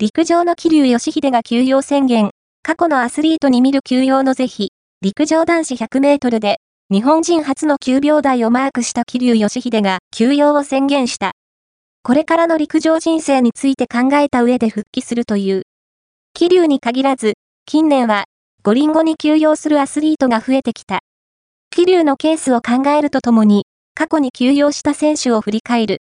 [0.00, 2.30] 陸上の桐生義秀が休養宣言。
[2.62, 4.70] 過去のアスリートに見る休養の是非。
[5.02, 11.32] 陸上男子100メートルで、日本人初の9秒台をマークした桐生義秀が休養を宣言した。
[12.04, 15.62] これからの陸上人生について考えた上で復帰するという。
[16.32, 17.32] 桐生に限らず、
[17.66, 18.26] 近年は、
[18.62, 21.00] 五輪後に休養するアスリートが増えてきた。
[21.70, 23.64] 桐生のケースを考えるとともに、
[23.96, 25.96] 過去に休養した選手を振り返る。